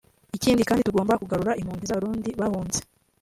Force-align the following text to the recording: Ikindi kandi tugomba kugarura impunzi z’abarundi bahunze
Ikindi 0.37 0.61
kandi 0.67 0.85
tugomba 0.87 1.19
kugarura 1.21 1.57
impunzi 1.61 1.85
z’abarundi 1.89 2.29
bahunze 2.39 2.79